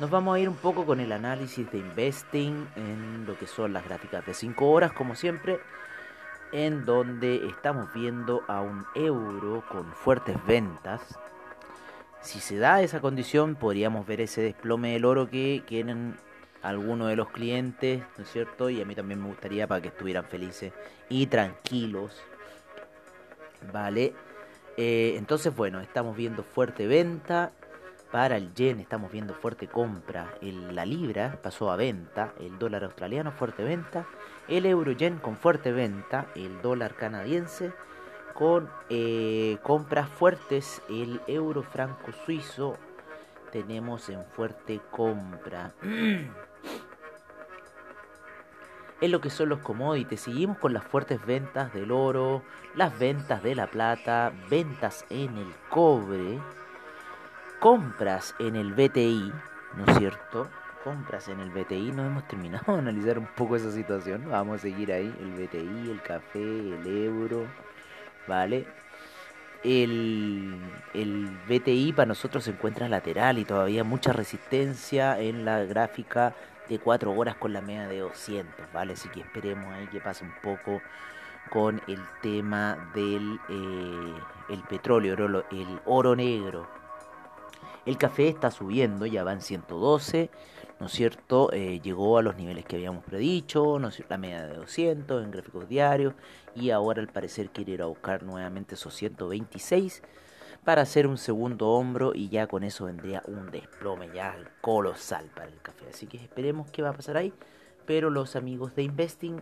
Nos 0.00 0.10
vamos 0.10 0.36
a 0.36 0.40
ir 0.40 0.50
un 0.50 0.56
poco 0.56 0.84
con 0.84 1.00
el 1.00 1.10
análisis 1.10 1.70
de 1.72 1.78
investing 1.78 2.68
en 2.76 3.24
lo 3.26 3.38
que 3.38 3.46
son 3.46 3.72
las 3.72 3.86
gráficas 3.86 4.26
de 4.26 4.34
5 4.34 4.70
horas, 4.70 4.92
como 4.92 5.14
siempre, 5.14 5.60
en 6.52 6.84
donde 6.84 7.46
estamos 7.46 7.90
viendo 7.94 8.42
a 8.48 8.60
un 8.60 8.84
euro 8.94 9.64
con 9.66 9.86
fuertes 9.94 10.36
ventas 10.44 11.18
si 12.20 12.40
se 12.40 12.58
da 12.58 12.82
esa 12.82 13.00
condición, 13.00 13.54
podríamos 13.54 14.06
ver 14.06 14.20
ese 14.20 14.42
desplome 14.42 14.92
del 14.92 15.04
oro 15.04 15.30
que 15.30 15.62
quieren 15.66 16.16
algunos 16.62 17.08
de 17.08 17.16
los 17.16 17.30
clientes, 17.30 18.02
¿no 18.16 18.24
es 18.24 18.30
cierto? 18.30 18.70
Y 18.70 18.80
a 18.80 18.84
mí 18.84 18.94
también 18.94 19.20
me 19.20 19.28
gustaría 19.28 19.66
para 19.66 19.80
que 19.80 19.88
estuvieran 19.88 20.24
felices 20.24 20.72
y 21.08 21.26
tranquilos. 21.26 22.20
¿Vale? 23.72 24.14
Eh, 24.76 25.14
entonces, 25.16 25.54
bueno, 25.54 25.80
estamos 25.80 26.16
viendo 26.16 26.42
fuerte 26.42 26.86
venta. 26.86 27.52
Para 28.10 28.38
el 28.38 28.54
yen 28.54 28.80
estamos 28.80 29.12
viendo 29.12 29.34
fuerte 29.34 29.66
compra. 29.66 30.34
la 30.40 30.86
libra 30.86 31.38
pasó 31.42 31.70
a 31.70 31.76
venta. 31.76 32.32
El 32.40 32.58
dólar 32.58 32.84
australiano 32.84 33.32
fuerte 33.32 33.62
venta. 33.62 34.06
El 34.48 34.64
euro 34.64 34.92
yen 34.92 35.18
con 35.18 35.36
fuerte 35.36 35.72
venta. 35.72 36.26
El 36.34 36.62
dólar 36.62 36.94
canadiense 36.94 37.72
con 38.38 38.70
eh, 38.88 39.58
compras 39.64 40.08
fuertes. 40.08 40.80
El 40.88 41.20
euro 41.26 41.64
franco 41.64 42.12
suizo 42.24 42.76
tenemos 43.50 44.08
en 44.10 44.24
fuerte 44.26 44.80
compra. 44.92 45.72
en 45.82 46.30
lo 49.10 49.20
que 49.20 49.30
son 49.30 49.48
los 49.48 49.58
commodities, 49.58 50.20
seguimos 50.20 50.56
con 50.58 50.72
las 50.72 50.84
fuertes 50.84 51.26
ventas 51.26 51.74
del 51.74 51.90
oro, 51.90 52.44
las 52.76 52.96
ventas 52.96 53.42
de 53.42 53.56
la 53.56 53.66
plata, 53.66 54.32
ventas 54.48 55.04
en 55.10 55.36
el 55.36 55.52
cobre, 55.68 56.38
compras 57.58 58.36
en 58.38 58.54
el 58.54 58.72
BTI, 58.72 59.32
¿no 59.74 59.84
es 59.84 59.98
cierto? 59.98 60.46
Compras 60.84 61.28
en 61.28 61.40
el 61.40 61.50
BTI, 61.50 61.90
no 61.90 62.06
hemos 62.06 62.28
terminado 62.28 62.72
de 62.72 62.78
analizar 62.78 63.18
un 63.18 63.26
poco 63.26 63.56
esa 63.56 63.72
situación, 63.72 64.30
vamos 64.30 64.60
a 64.60 64.62
seguir 64.62 64.92
ahí, 64.92 65.12
el 65.20 65.32
BTI, 65.32 65.90
el 65.90 66.00
café, 66.02 66.40
el 66.40 66.86
euro 66.86 67.48
¿vale? 68.28 68.66
El, 69.64 70.54
el 70.94 71.28
BTI 71.48 71.92
para 71.92 72.06
nosotros 72.06 72.44
se 72.44 72.50
encuentra 72.50 72.88
lateral 72.88 73.38
y 73.38 73.44
todavía 73.44 73.82
mucha 73.82 74.12
resistencia 74.12 75.18
en 75.18 75.44
la 75.44 75.64
gráfica 75.64 76.34
de 76.68 76.78
4 76.78 77.12
horas 77.12 77.34
con 77.36 77.52
la 77.52 77.60
media 77.60 77.88
de 77.88 77.98
200, 77.98 78.72
¿vale? 78.72 78.92
Así 78.92 79.08
que 79.08 79.20
esperemos 79.20 79.72
ahí 79.74 79.88
que 79.88 80.00
pase 80.00 80.24
un 80.24 80.34
poco 80.42 80.80
con 81.50 81.80
el 81.88 81.98
tema 82.22 82.90
del 82.94 83.40
eh, 83.48 84.14
el 84.50 84.62
petróleo, 84.68 85.44
el 85.50 85.80
oro 85.86 86.14
negro. 86.14 86.68
El 87.84 87.96
café 87.96 88.28
está 88.28 88.50
subiendo, 88.50 89.06
ya 89.06 89.24
va 89.24 89.32
en 89.32 89.40
112. 89.40 90.30
¿no 90.78 90.86
es 90.86 90.92
cierto? 90.92 91.50
Eh, 91.52 91.80
llegó 91.80 92.18
a 92.18 92.22
los 92.22 92.36
niveles 92.36 92.64
que 92.64 92.76
habíamos 92.76 93.04
predicho, 93.04 93.78
¿no 93.78 93.88
es 93.88 94.02
la 94.08 94.16
media 94.16 94.46
de 94.46 94.54
200 94.54 95.24
en 95.24 95.30
gráficos 95.30 95.68
diarios 95.68 96.14
y 96.58 96.70
ahora 96.70 97.00
al 97.00 97.08
parecer 97.08 97.50
quiere 97.50 97.72
ir 97.72 97.82
a 97.82 97.86
buscar 97.86 98.22
nuevamente 98.22 98.74
esos 98.74 98.94
126 98.94 100.02
para 100.64 100.82
hacer 100.82 101.06
un 101.06 101.18
segundo 101.18 101.68
hombro 101.68 102.12
y 102.14 102.28
ya 102.28 102.46
con 102.46 102.64
eso 102.64 102.86
vendría 102.86 103.22
un 103.26 103.50
desplome 103.50 104.10
ya 104.12 104.36
colosal 104.60 105.26
para 105.34 105.48
el 105.48 105.60
café. 105.62 105.86
Así 105.90 106.06
que 106.06 106.18
esperemos 106.18 106.70
qué 106.70 106.82
va 106.82 106.90
a 106.90 106.94
pasar 106.94 107.16
ahí, 107.16 107.32
pero 107.86 108.10
los 108.10 108.36
amigos 108.36 108.74
de 108.74 108.82
Investing 108.82 109.40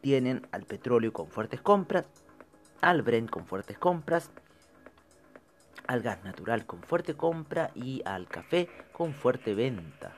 tienen 0.00 0.46
al 0.52 0.64
petróleo 0.64 1.12
con 1.12 1.28
fuertes 1.28 1.60
compras, 1.60 2.06
al 2.80 3.02
Brent 3.02 3.30
con 3.30 3.46
fuertes 3.46 3.78
compras, 3.78 4.30
al 5.86 6.02
gas 6.02 6.24
natural 6.24 6.66
con 6.66 6.82
fuerte 6.82 7.14
compra 7.14 7.70
y 7.74 8.02
al 8.04 8.26
café 8.26 8.68
con 8.92 9.12
fuerte 9.12 9.54
venta. 9.54 10.14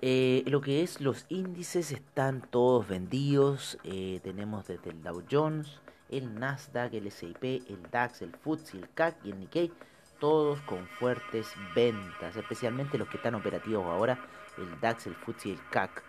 Eh, 0.00 0.44
lo 0.46 0.60
que 0.60 0.82
es 0.82 1.00
los 1.00 1.26
índices 1.28 1.90
están 1.90 2.40
todos 2.40 2.86
vendidos. 2.86 3.78
Eh, 3.82 4.20
tenemos 4.22 4.68
desde 4.68 4.90
el 4.90 5.02
Dow 5.02 5.24
Jones, 5.28 5.80
el 6.08 6.38
Nasdaq, 6.38 6.94
el 6.94 7.08
S&P, 7.08 7.62
el 7.68 7.82
DAX, 7.90 8.22
el 8.22 8.32
FTSE, 8.32 8.78
el 8.78 8.90
CAC 8.90 9.16
y 9.24 9.30
el 9.30 9.40
Nikkei, 9.40 9.72
todos 10.20 10.60
con 10.62 10.86
fuertes 10.86 11.48
ventas, 11.74 12.36
especialmente 12.36 12.96
los 12.96 13.08
que 13.08 13.16
están 13.16 13.34
operativos 13.34 13.86
ahora, 13.86 14.24
el 14.56 14.80
DAX, 14.80 15.08
el 15.08 15.16
FTSE 15.16 15.48
y 15.48 15.52
el 15.52 15.68
CAC. 15.70 16.04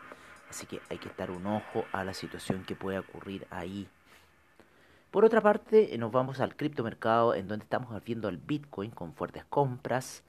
Así 0.49 0.67
que 0.67 0.81
hay 0.89 0.97
que 0.99 1.09
estar 1.09 1.31
un 1.31 1.45
ojo 1.47 1.85
a 1.91 2.03
la 2.03 2.13
situación 2.13 2.63
que 2.65 2.75
puede 2.75 2.99
ocurrir 2.99 3.47
ahí. 3.49 3.87
Por 5.09 5.25
otra 5.25 5.41
parte, 5.41 5.95
nos 5.97 6.11
vamos 6.11 6.39
al 6.39 6.55
criptomercado 6.55 7.33
en 7.33 7.47
donde 7.47 7.63
estamos 7.63 8.03
viendo 8.03 8.27
al 8.27 8.37
Bitcoin 8.37 8.91
con 8.91 9.13
fuertes 9.13 9.43
compras 9.45 10.23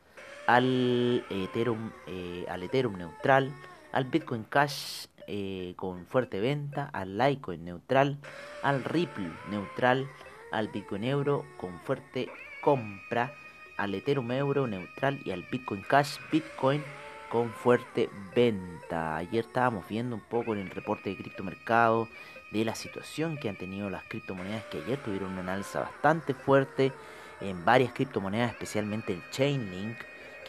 al 0.46 1.24
Ethereum, 1.30 1.92
eh, 2.06 2.44
al 2.48 2.62
Ethereum 2.62 2.96
neutral, 2.96 3.52
al 3.92 4.04
Bitcoin 4.04 4.44
Cash 4.44 5.06
eh, 5.26 5.74
con 5.76 6.06
fuerte 6.06 6.40
venta, 6.40 6.90
al 6.92 7.16
Litecoin 7.16 7.64
neutral, 7.64 8.18
al 8.62 8.82
Ripple 8.82 9.30
neutral, 9.48 10.08
al 10.50 10.68
Bitcoin 10.68 11.04
Euro 11.04 11.44
con 11.56 11.78
fuerte 11.80 12.28
compra, 12.62 13.32
al 13.76 13.94
Ethereum 13.94 14.30
Euro 14.32 14.66
neutral 14.66 15.20
y 15.24 15.30
al 15.30 15.46
Bitcoin 15.50 15.82
Cash 15.82 16.18
Bitcoin 16.32 16.82
con 17.28 17.50
fuerte 17.50 18.10
venta. 18.34 19.16
Ayer 19.16 19.44
estábamos 19.44 19.86
viendo 19.88 20.16
un 20.16 20.22
poco 20.22 20.52
en 20.54 20.60
el 20.60 20.70
reporte 20.70 21.10
de 21.10 21.16
criptomercado 21.16 22.08
de 22.50 22.64
la 22.64 22.74
situación 22.74 23.38
que 23.38 23.48
han 23.48 23.56
tenido 23.56 23.88
las 23.88 24.02
criptomonedas 24.04 24.64
que 24.64 24.78
ayer 24.78 24.98
tuvieron 24.98 25.38
una 25.38 25.54
alza 25.54 25.80
bastante 25.80 26.34
fuerte 26.34 26.92
en 27.40 27.64
varias 27.64 27.92
criptomonedas, 27.92 28.50
especialmente 28.50 29.12
el 29.12 29.22
Chainlink 29.30 29.96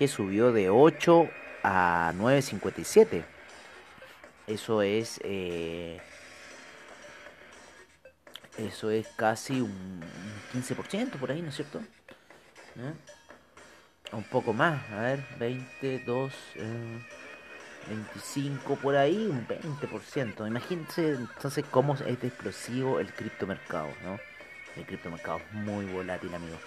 que 0.01 0.07
subió 0.07 0.51
de 0.51 0.71
8 0.71 1.29
a 1.61 2.11
9.57. 2.15 3.23
Eso 4.47 4.81
es... 4.81 5.19
Eh, 5.23 6.01
eso 8.57 8.89
es 8.89 9.07
casi 9.09 9.61
un 9.61 10.01
15% 10.55 11.11
por 11.19 11.29
ahí, 11.29 11.43
¿no 11.43 11.49
es 11.49 11.55
cierto? 11.55 11.81
¿Eh? 12.77 12.93
Un 14.13 14.23
poco 14.23 14.53
más, 14.53 14.81
a 14.89 15.01
ver, 15.01 15.23
22, 15.37 16.33
25 17.87 18.77
por 18.77 18.95
ahí, 18.95 19.27
un 19.27 19.47
20%. 19.47 20.47
Imagínense 20.47 21.09
entonces 21.09 21.63
cómo 21.69 21.93
es 21.93 22.01
explosivo 22.01 22.99
el 22.99 23.13
criptomercado, 23.13 23.89
¿no? 24.03 24.19
El 24.75 24.83
criptomercado 24.87 25.37
es 25.37 25.53
muy 25.53 25.85
volátil, 25.85 26.33
amigos. 26.33 26.59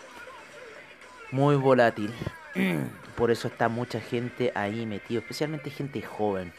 Muy 1.33 1.57
volátil. 1.57 2.15
Por 3.17 3.31
eso 3.31 3.49
está 3.49 3.69
mucha 3.69 4.01
gente 4.01 4.53
ahí 4.55 4.87
metido, 4.87 5.21
especialmente 5.21 5.71
gente 5.71 6.03
joven. 6.03 6.53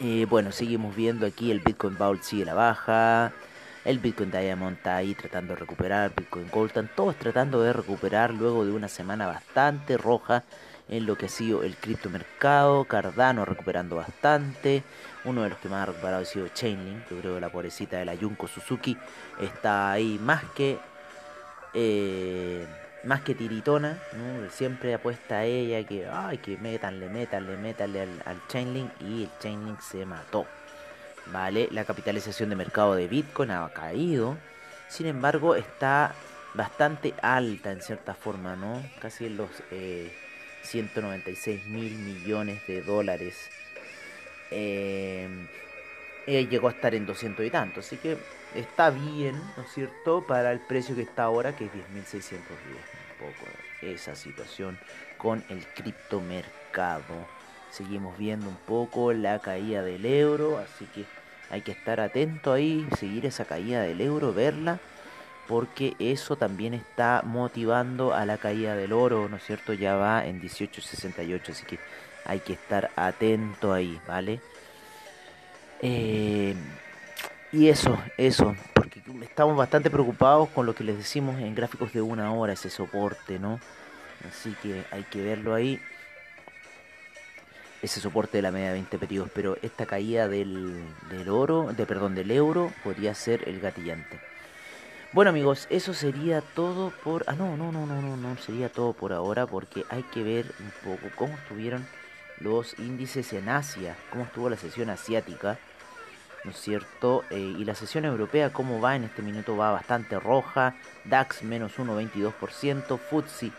Eh, 0.00 0.26
bueno, 0.28 0.52
seguimos 0.52 0.94
viendo 0.94 1.26
aquí 1.26 1.50
el 1.50 1.60
Bitcoin 1.60 1.98
Vault 1.98 2.22
sigue 2.22 2.44
la 2.44 2.54
baja. 2.54 3.32
El 3.84 3.98
Bitcoin 3.98 4.30
Diamond 4.30 4.76
está 4.76 4.96
ahí 4.96 5.14
tratando 5.14 5.54
de 5.54 5.60
recuperar. 5.60 6.12
Bitcoin 6.14 6.48
Gold 6.50 6.68
están 6.68 6.90
todos 6.94 7.16
tratando 7.16 7.62
de 7.62 7.72
recuperar 7.72 8.32
luego 8.32 8.64
de 8.64 8.72
una 8.72 8.88
semana 8.88 9.26
bastante 9.26 9.96
roja 9.96 10.44
en 10.88 11.06
lo 11.06 11.16
que 11.16 11.26
ha 11.26 11.28
sido 11.28 11.62
el 11.62 11.76
criptomercado. 11.76 12.84
Cardano 12.84 13.44
recuperando 13.44 13.96
bastante. 13.96 14.82
Uno 15.24 15.42
de 15.42 15.50
los 15.50 15.58
que 15.58 15.68
más 15.68 15.82
ha 15.82 15.86
recuperado 15.86 16.22
ha 16.22 16.26
sido 16.26 16.48
Chainlink. 16.48 17.08
Yo 17.10 17.18
creo 17.18 17.34
que 17.34 17.40
la 17.40 17.50
pobrecita 17.50 17.96
de 17.96 18.04
la 18.04 18.16
Junko 18.16 18.46
Suzuki 18.46 18.96
está 19.40 19.90
ahí 19.90 20.18
más 20.22 20.44
que. 20.54 20.78
Eh, 21.74 22.66
más 23.04 23.22
que 23.22 23.34
tiritona, 23.34 23.98
siempre 24.50 24.94
apuesta 24.94 25.38
a 25.38 25.44
ella 25.44 25.86
que, 25.86 26.06
ay, 26.06 26.38
que 26.38 26.56
métanle, 26.56 27.08
métanle, 27.08 27.56
métanle 27.56 28.02
al, 28.02 28.22
al 28.24 28.46
Chainlink 28.48 28.90
y 29.00 29.24
el 29.24 29.30
Chainlink 29.40 29.80
se 29.80 30.04
mató. 30.04 30.46
Vale, 31.32 31.68
la 31.72 31.84
capitalización 31.84 32.50
de 32.50 32.56
mercado 32.56 32.94
de 32.94 33.06
Bitcoin 33.06 33.50
ha 33.50 33.68
caído, 33.68 34.36
sin 34.88 35.06
embargo 35.06 35.54
está 35.54 36.14
bastante 36.54 37.14
alta 37.22 37.70
en 37.70 37.82
cierta 37.82 38.14
forma, 38.14 38.56
¿no? 38.56 38.82
Casi 39.00 39.26
en 39.26 39.36
los 39.36 39.50
196 40.62 41.60
eh, 41.60 41.68
mil 41.68 41.94
millones 41.98 42.66
de 42.66 42.82
dólares. 42.82 43.50
Eh, 44.50 45.28
llegó 46.26 46.68
a 46.68 46.72
estar 46.72 46.94
en 46.94 47.06
200 47.06 47.44
y 47.44 47.50
tanto, 47.50 47.80
así 47.80 47.96
que 47.96 48.16
está 48.54 48.90
bien, 48.90 49.40
¿no 49.56 49.62
es 49.62 49.72
cierto?, 49.72 50.24
para 50.26 50.52
el 50.52 50.60
precio 50.60 50.94
que 50.94 51.02
está 51.02 51.24
ahora, 51.24 51.54
que 51.54 51.66
es 51.66 51.72
10.610. 51.72 52.32
Un 52.40 53.26
poco 53.26 53.46
esa 53.82 54.14
situación 54.14 54.78
con 55.16 55.44
el 55.48 55.66
criptomercado. 55.66 57.14
Seguimos 57.70 58.16
viendo 58.16 58.48
un 58.48 58.56
poco 58.56 59.12
la 59.12 59.38
caída 59.40 59.82
del 59.82 60.06
euro, 60.06 60.58
así 60.58 60.86
que 60.86 61.04
hay 61.50 61.62
que 61.62 61.72
estar 61.72 62.00
atento 62.00 62.52
ahí, 62.52 62.86
seguir 62.98 63.26
esa 63.26 63.44
caída 63.44 63.82
del 63.82 64.00
euro, 64.00 64.32
verla, 64.32 64.78
porque 65.46 65.94
eso 65.98 66.36
también 66.36 66.74
está 66.74 67.22
motivando 67.24 68.14
a 68.14 68.26
la 68.26 68.38
caída 68.38 68.74
del 68.74 68.92
oro, 68.92 69.28
¿no 69.28 69.36
es 69.36 69.44
cierto? 69.44 69.72
Ya 69.72 69.96
va 69.96 70.26
en 70.26 70.40
18.68, 70.40 71.48
así 71.50 71.64
que 71.64 71.78
hay 72.24 72.40
que 72.40 72.52
estar 72.52 72.90
atento 72.96 73.72
ahí, 73.72 74.00
¿vale? 74.06 74.40
Eh, 75.80 76.54
y 77.52 77.68
eso, 77.68 77.98
eso, 78.16 78.54
porque 78.74 79.00
estamos 79.22 79.56
bastante 79.56 79.90
preocupados 79.90 80.48
con 80.50 80.66
lo 80.66 80.74
que 80.74 80.84
les 80.84 80.96
decimos 80.98 81.40
en 81.40 81.54
gráficos 81.54 81.92
de 81.92 82.02
una 82.02 82.32
hora, 82.32 82.52
ese 82.52 82.70
soporte, 82.70 83.38
¿no? 83.38 83.58
Así 84.28 84.54
que 84.62 84.84
hay 84.90 85.04
que 85.04 85.22
verlo 85.22 85.54
ahí, 85.54 85.80
ese 87.80 88.00
soporte 88.00 88.38
de 88.38 88.42
la 88.42 88.50
media 88.50 88.68
de 88.68 88.74
20 88.74 88.98
periodos, 88.98 89.30
pero 89.34 89.56
esta 89.62 89.86
caída 89.86 90.28
del, 90.28 90.82
del 91.10 91.28
oro, 91.28 91.72
de 91.72 91.86
perdón, 91.86 92.14
del 92.14 92.30
euro, 92.30 92.72
podría 92.84 93.14
ser 93.14 93.48
el 93.48 93.60
gatillante. 93.60 94.20
Bueno 95.12 95.30
amigos, 95.30 95.66
eso 95.70 95.94
sería 95.94 96.42
todo 96.42 96.92
por... 97.02 97.24
Ah, 97.28 97.32
no, 97.32 97.56
no, 97.56 97.72
no, 97.72 97.86
no, 97.86 98.02
no, 98.02 98.16
no, 98.16 98.36
sería 98.36 98.68
todo 98.68 98.92
por 98.92 99.14
ahora 99.14 99.46
porque 99.46 99.84
hay 99.88 100.02
que 100.02 100.22
ver 100.22 100.52
un 100.60 100.70
poco 100.84 101.08
cómo 101.16 101.34
estuvieron 101.34 101.86
los 102.40 102.78
índices 102.78 103.32
en 103.32 103.48
Asia, 103.48 103.96
cómo 104.10 104.24
estuvo 104.24 104.50
la 104.50 104.56
sesión 104.56 104.90
asiática 104.90 105.58
¿no 106.48 106.52
es 106.52 106.60
cierto? 106.62 107.24
Eh, 107.28 107.56
y 107.58 107.64
la 107.66 107.74
sesión 107.74 108.06
europea, 108.06 108.54
¿cómo 108.54 108.80
va? 108.80 108.96
En 108.96 109.04
este 109.04 109.20
minuto 109.20 109.54
va 109.54 109.70
bastante 109.70 110.18
roja. 110.18 110.74
DAX 111.04 111.42
menos 111.42 111.76
1,22%, 111.76 112.98
FTSE 112.98 113.52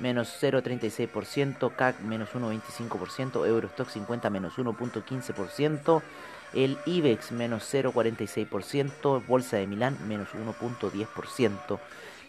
menos 0.00 0.36
0,36%, 0.42 1.76
CAC 1.76 2.00
menos 2.00 2.30
1,25%, 2.30 3.46
Eurostock 3.46 3.88
50 3.88 4.28
menos 4.30 4.58
1,15%, 4.58 6.02
el 6.54 6.78
IBEX 6.84 7.30
menos 7.30 7.72
0,46%, 7.72 9.24
Bolsa 9.24 9.58
de 9.58 9.68
Milán 9.68 9.96
menos 10.08 10.30
1,10% 10.30 11.78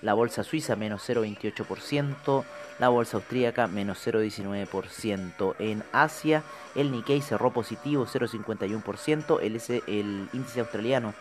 la 0.04 0.14
bolsa 0.14 0.44
suiza 0.44 0.76
menos 0.76 1.10
0,28%, 1.10 2.44
la 2.80 2.90
bolsa 2.90 3.18
austríaca 3.18 3.68
menos 3.68 4.06
0,19%. 4.06 5.56
En 5.60 5.84
Asia 5.94 6.44
el 6.76 6.92
Nikkei 6.92 7.22
cerró 7.22 7.52
positivo 7.52 8.06
0,51%, 8.06 9.40
el, 9.42 9.62
el 9.88 10.30
índice 10.34 10.60
australiano 10.60 11.14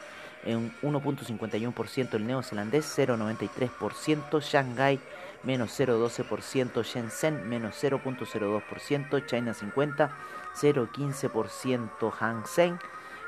en 0.44 0.72
1.51%, 0.82 2.14
el 2.14 2.26
neozelandés 2.26 2.98
0.93%, 2.98 4.40
Shanghai 4.42 4.98
menos 5.44 5.78
0.12%, 5.78 6.82
Shenzhen 6.82 7.48
menos 7.48 7.82
0.02%, 7.82 9.26
China 9.26 9.54
50 9.54 10.16
0.15%, 10.60 12.10
Hang 12.10 12.46
Seng 12.46 12.78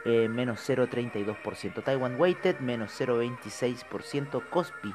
eh, 0.04 0.28
menos 0.28 0.68
0.32%, 0.68 1.84
Taiwan 1.84 2.20
Weighted 2.20 2.58
menos 2.58 3.00
0.26%, 3.00 4.42
Kospi 4.50 4.92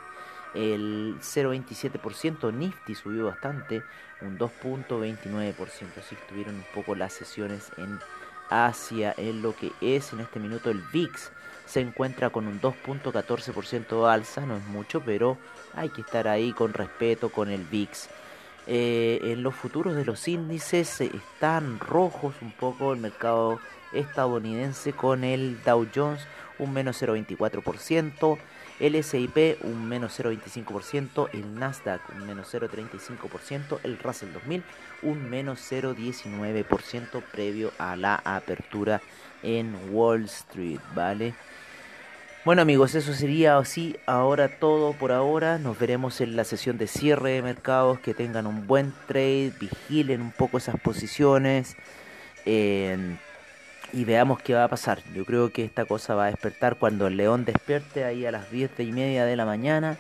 el 0.53 1.17
0,27%, 1.19 2.53
Nifty 2.53 2.95
subió 2.95 3.25
bastante, 3.25 3.83
un 4.21 4.38
2.29%, 4.38 5.55
así 5.97 6.15
estuvieron 6.15 6.55
un 6.55 6.65
poco 6.73 6.95
las 6.95 7.13
sesiones 7.13 7.71
en 7.77 7.99
Asia, 8.49 9.13
en 9.17 9.41
lo 9.41 9.55
que 9.55 9.71
es 9.81 10.12
en 10.13 10.21
este 10.21 10.39
minuto 10.39 10.71
el 10.71 10.81
VIX 10.91 11.31
se 11.69 11.81
encuentra 11.81 12.31
con 12.31 12.47
un 12.47 12.59
2.14% 12.59 14.12
alza, 14.12 14.41
no 14.41 14.57
es 14.57 14.65
mucho, 14.65 15.01
pero 15.01 15.38
hay 15.75 15.89
que 15.89 16.01
estar 16.01 16.27
ahí 16.27 16.51
con 16.51 16.73
respeto 16.73 17.29
con 17.29 17.49
el 17.51 17.63
VIX. 17.63 18.09
Eh, 18.65 19.19
en 19.21 19.43
los 19.43 19.53
futuros 19.53 19.95
de 19.95 20.03
los 20.03 20.27
índices 20.27 20.99
están 20.99 21.79
rojos 21.79 22.33
un 22.41 22.51
poco 22.51 22.93
el 22.93 22.99
mercado 22.99 23.59
estadounidense 23.93 24.93
con 24.93 25.23
el 25.23 25.62
Dow 25.63 25.88
Jones 25.93 26.21
un 26.57 26.73
menos 26.73 27.01
0,24%, 27.01 28.38
el 28.79 29.03
SIP 29.03 29.63
un 29.63 29.87
menos 29.87 30.19
0,25%, 30.19 31.29
el 31.33 31.55
Nasdaq 31.55 32.01
un 32.15 32.25
menos 32.25 32.53
0,35%, 32.53 33.79
el 33.83 33.97
Russell 33.99 34.31
2000 34.33 34.63
un 35.03 35.29
menos 35.29 35.59
0,19% 35.71 37.23
previo 37.31 37.71
a 37.77 37.95
la 37.95 38.15
apertura 38.23 39.01
en 39.43 39.75
Wall 39.91 40.25
Street, 40.25 40.79
¿vale? 40.95 41.33
Bueno 42.45 42.61
amigos, 42.61 42.95
eso 42.95 43.13
sería 43.13 43.57
así 43.57 43.97
ahora 44.05 44.59
todo 44.59 44.93
por 44.93 45.11
ahora. 45.11 45.57
Nos 45.57 45.77
veremos 45.77 46.21
en 46.21 46.37
la 46.37 46.45
sesión 46.45 46.77
de 46.77 46.87
cierre 46.87 47.31
de 47.31 47.41
mercados. 47.41 47.99
Que 47.99 48.13
tengan 48.13 48.47
un 48.47 48.65
buen 48.65 48.93
trade, 49.07 49.51
vigilen 49.59 50.21
un 50.21 50.31
poco 50.31 50.57
esas 50.57 50.79
posiciones 50.79 51.75
y 53.93 54.06
veamos 54.06 54.41
qué 54.41 54.54
va 54.54 54.65
a 54.65 54.67
pasar. 54.67 55.02
Yo 55.13 55.25
creo 55.25 55.52
que 55.52 55.63
esta 55.63 55.86
cosa 55.86 56.15
va 56.15 56.25
a 56.25 56.32
despertar 56.32 56.75
cuando 56.75 57.08
el 57.08 57.17
león 57.17 57.45
despierte 57.45 58.04
ahí 58.04 58.25
a 58.25 58.32
las 58.32 58.52
10 58.52 58.80
y 58.80 58.91
media 58.91 59.25
de 59.25 59.36
la 59.36 59.45
mañana 59.45 59.97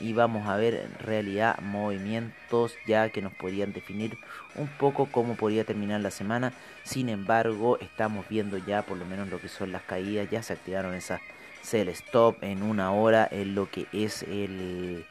y 0.00 0.12
vamos 0.12 0.48
a 0.48 0.56
ver 0.56 0.74
en 0.74 0.98
realidad 0.98 1.58
movimientos 1.60 2.74
ya 2.86 3.08
que 3.10 3.22
nos 3.22 3.32
podrían 3.32 3.72
definir 3.72 4.16
un 4.56 4.66
poco 4.66 5.06
cómo 5.06 5.34
podría 5.34 5.64
terminar 5.64 6.00
la 6.00 6.10
semana. 6.10 6.52
Sin 6.84 7.08
embargo, 7.08 7.78
estamos 7.80 8.28
viendo 8.28 8.58
ya 8.58 8.82
por 8.82 8.96
lo 8.96 9.04
menos 9.06 9.28
lo 9.28 9.40
que 9.40 9.48
son 9.48 9.72
las 9.72 9.82
caídas. 9.82 10.30
Ya 10.30 10.42
se 10.42 10.52
activaron 10.52 10.94
esas 10.94 11.20
sell 11.62 11.88
stop 11.88 12.42
en 12.42 12.62
una 12.62 12.92
hora 12.92 13.28
en 13.30 13.54
lo 13.54 13.70
que 13.70 13.86
es 13.92 14.22
el, 14.24 15.04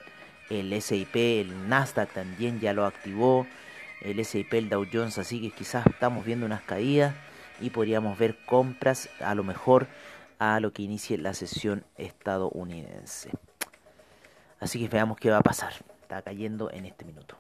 el 0.50 0.82
SIP, 0.82 1.15
el 1.15 1.70
Nasdaq 1.70 2.12
también 2.12 2.60
ya 2.60 2.74
lo 2.74 2.86
activó. 2.86 3.48
El 4.02 4.24
SIP, 4.26 4.54
el 4.56 4.70
Dow 4.70 4.86
Jones, 4.91 5.20
así 5.20 5.39
que 5.39 5.52
quizás 5.52 5.86
estamos 5.86 6.26
viendo 6.26 6.46
unas 6.46 6.62
caídas 6.62 7.13
y 7.62 7.69
podríamos 7.69 8.17
ver 8.17 8.38
compras 8.45 9.10
a 9.19 9.36
lo 9.36 9.43
mejor 9.43 9.88
a 10.39 10.60
lo 10.60 10.74
que 10.74 10.82
inicie 10.82 11.17
la 11.17 11.34
sesión 11.34 11.86
estadounidense. 11.97 13.30
Así 14.60 14.80
que 14.80 14.88
veamos 14.88 15.17
qué 15.17 15.30
va 15.30 15.38
a 15.38 15.43
pasar. 15.43 15.74
Está 16.02 16.21
cayendo 16.21 16.71
en 16.71 16.86
este 16.86 17.06
minuto. 17.06 17.38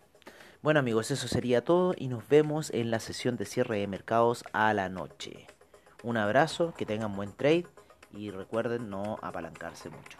Bueno 0.61 0.79
amigos, 0.79 1.09
eso 1.09 1.27
sería 1.27 1.63
todo 1.63 1.95
y 1.97 2.07
nos 2.07 2.27
vemos 2.29 2.69
en 2.69 2.91
la 2.91 2.99
sesión 2.99 3.35
de 3.35 3.45
cierre 3.45 3.79
de 3.79 3.87
mercados 3.87 4.43
a 4.53 4.73
la 4.73 4.89
noche. 4.89 5.47
Un 6.03 6.17
abrazo, 6.17 6.73
que 6.77 6.85
tengan 6.85 7.15
buen 7.15 7.33
trade 7.33 7.65
y 8.13 8.29
recuerden 8.29 8.89
no 8.89 9.17
apalancarse 9.21 9.89
mucho. 9.89 10.19